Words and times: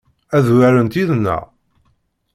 Ad 0.35 0.45
urarent 0.53 0.97
yid-neɣ? 0.99 1.41